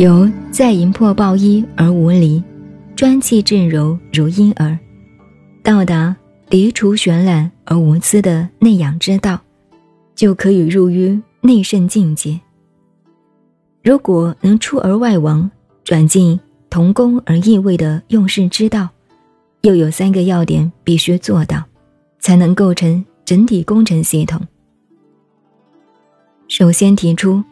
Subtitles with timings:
[0.00, 2.42] 由在营破抱衣而无离，
[2.96, 4.78] 专气致柔如婴儿，
[5.62, 6.16] 到达
[6.48, 9.38] 涤除玄览而无私的内养之道，
[10.14, 12.40] 就可以入于内圣境界。
[13.84, 15.50] 如果能出而外王，
[15.84, 16.40] 转进
[16.70, 18.88] 同工而异位的用事之道，
[19.60, 21.62] 又有三个要点必须做到，
[22.20, 24.40] 才能构成整体工程系统。
[26.48, 27.44] 首先提出，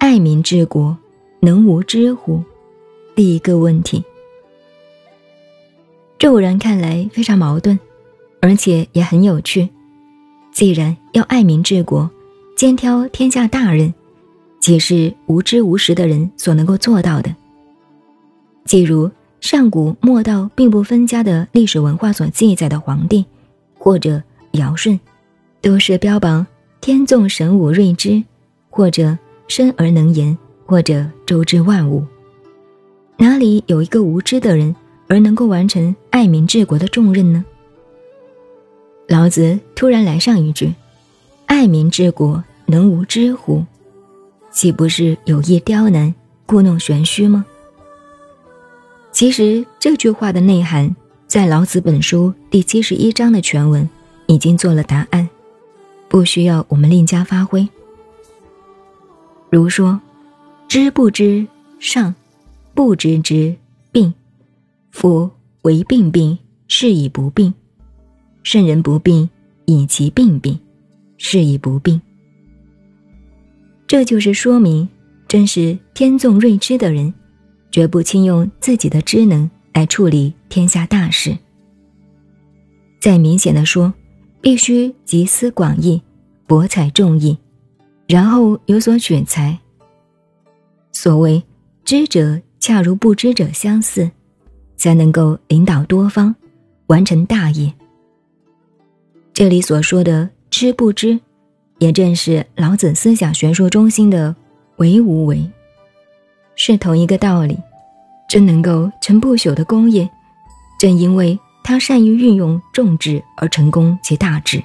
[0.00, 0.98] 爱民治国。
[1.44, 2.40] 能无知乎？
[3.16, 4.04] 第一个问题，
[6.16, 7.76] 骤然看来非常矛盾，
[8.40, 9.68] 而且也很有趣。
[10.52, 12.08] 既然要爱民治国，
[12.56, 13.92] 兼挑天下大任，
[14.60, 17.34] 岂是无知无识的人所能够做到的？
[18.64, 23.24] 即如上古末道并不分家的历史文化所记载的皇帝，
[23.76, 25.00] 或者尧舜，
[25.60, 26.46] 都是标榜
[26.80, 28.22] 天纵神武睿智，
[28.70, 30.38] 或者生而能言。
[30.72, 32.02] 或者周知万物，
[33.18, 34.74] 哪里有一个无知的人
[35.06, 37.44] 而能够完成爱民治国的重任呢？
[39.06, 40.72] 老子突然来上一句
[41.44, 43.62] ：“爱民治国，能无知乎？”
[44.50, 46.14] 岂不是有意刁难、
[46.46, 47.44] 故弄玄虚吗？
[49.10, 53.86] 其实这句话的内涵，在老子本书第七十一章的全文
[54.24, 55.28] 已经做了答案，
[56.08, 57.68] 不需要我们另加发挥。
[59.50, 60.00] 如说。
[60.72, 61.46] 知不知
[61.80, 62.14] 上，
[62.72, 63.54] 不知之
[63.92, 64.10] 病。
[64.90, 65.30] 夫
[65.64, 67.52] 为病病，是以不病；
[68.42, 69.28] 圣人不病，
[69.66, 70.58] 以其病病，
[71.18, 72.00] 是以不病。
[73.86, 74.88] 这就是说明，
[75.28, 77.12] 真是天纵睿知的人，
[77.70, 81.36] 绝不轻用自己的知能来处理天下大事。
[82.98, 83.92] 再明显的说，
[84.40, 86.00] 必须集思广益，
[86.46, 87.36] 博采众议，
[88.08, 89.58] 然后有所选材。
[91.02, 91.42] 所谓
[91.84, 94.08] 知者，恰如不知者相似，
[94.76, 96.32] 才能够领导多方，
[96.86, 97.74] 完成大业。
[99.34, 101.18] 这里所说的知不知，
[101.78, 104.32] 也正是老子思想学说中心的
[104.76, 105.44] 为无为，
[106.54, 107.58] 是同一个道理。
[108.28, 110.08] 真能够成不朽的功业，
[110.78, 114.62] 正因为他善于运用众智而成功其大智。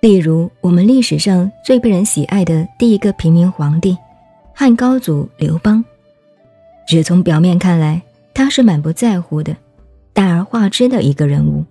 [0.00, 3.96] 例如，我们历史上最被人喜爱的第一个平民皇帝。
[4.56, 5.84] 汉高祖刘邦，
[6.86, 8.00] 只从表面看来，
[8.32, 9.54] 他是满不在乎的、
[10.12, 11.64] 大而化之的一个人物。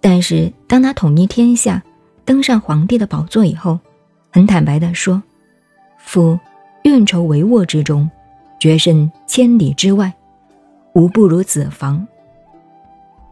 [0.00, 1.80] 但是，当他统一天下、
[2.24, 3.78] 登上皇帝的宝座以后，
[4.32, 5.22] 很坦白地说
[6.02, 6.36] ：“夫
[6.82, 8.10] 运筹帷幄之中，
[8.58, 10.12] 决胜千里之外，
[10.94, 12.04] 无不如子房。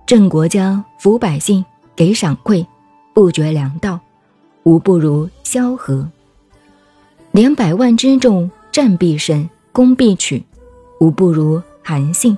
[0.07, 1.65] 镇国家、抚百姓、
[1.97, 2.65] 给赏馈、
[3.13, 3.99] 不绝粮道，
[4.63, 6.09] 无不如萧何。”
[7.33, 10.45] 连百万之众，战必胜，攻必取，
[11.01, 12.37] 无不如韩信。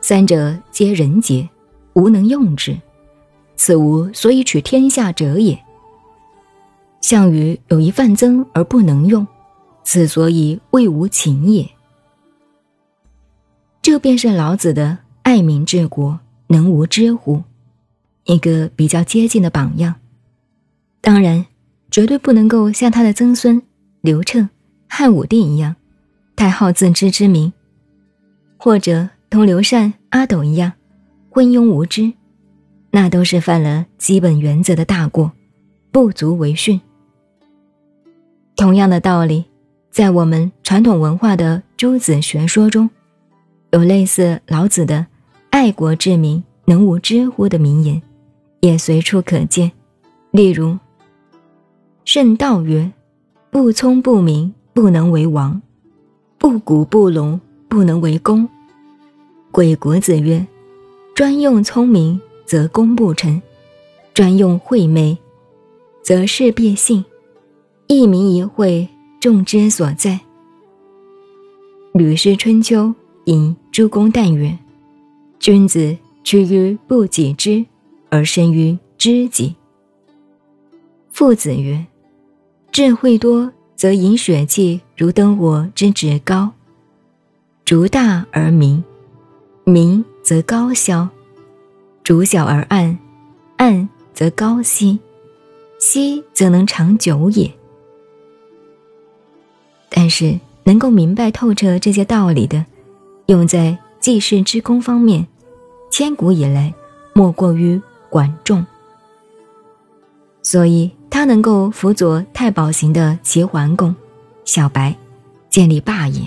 [0.00, 1.46] 三者皆人杰，
[1.92, 2.74] 无能用之，
[3.56, 5.58] 此无所以取天下者也。
[7.02, 9.26] 项羽有一范增而不能用，
[9.82, 11.68] 此所以谓无情也。
[13.82, 17.42] 这便是老子的爱民治国，能无知乎？
[18.24, 19.94] 一个比较接近的榜样。
[21.02, 21.44] 当然，
[21.90, 23.60] 绝对不能够像他的曾孙。
[24.04, 24.46] 刘彻、
[24.86, 25.74] 汉武帝一样，
[26.36, 27.50] 太好自知之明；
[28.58, 30.70] 或者同刘禅、阿斗一样，
[31.30, 32.12] 昏庸无知，
[32.90, 35.32] 那都是犯了基本原则的大过，
[35.90, 36.78] 不足为训。
[38.56, 39.42] 同样的道理，
[39.90, 42.90] 在我们传统文化的诸子学说中，
[43.70, 45.06] 有类似老子的
[45.48, 48.02] “爱国治民，能无知乎”的名言，
[48.60, 49.72] 也随处可见。
[50.30, 50.78] 例如，
[52.04, 52.92] 圣道曰。
[53.54, 55.60] 不聪不明，不能为王；
[56.38, 58.48] 不古不隆，不能为公。
[59.52, 60.44] 鬼谷子曰
[61.14, 63.40] ：“专用聪明，则功不成；
[64.12, 65.16] 专用晦昧，
[66.02, 67.04] 则事必性。
[67.86, 68.88] 一明一晦，
[69.20, 70.18] 众之所在。”
[71.98, 72.86] 《吕氏春秋》
[73.26, 74.58] 引诸公旦曰
[75.38, 77.64] ：“君子屈于不己知，
[78.08, 79.54] 而身于知己。”
[81.12, 81.86] 父子曰。
[82.74, 86.50] 智慧多，则饮血气如灯火之脂膏；
[87.64, 88.82] 烛大而明，
[89.62, 91.08] 明则高消；
[92.02, 92.98] 烛小而暗，
[93.58, 94.98] 暗则高息，
[95.78, 97.48] 息则能长久也。
[99.88, 102.66] 但是，能够明白透彻这些道理的，
[103.26, 105.24] 用在济世之功方面，
[105.92, 106.74] 千古以来
[107.12, 107.80] 莫过于
[108.10, 108.66] 管仲。
[110.42, 110.90] 所以。
[111.14, 113.94] 他能够辅佐太保型的齐桓公、
[114.44, 114.92] 小白，
[115.48, 116.26] 建立霸业。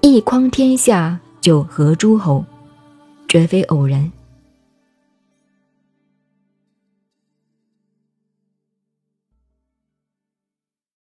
[0.00, 2.44] 一匡天下，就合诸侯，
[3.26, 4.12] 绝非偶然。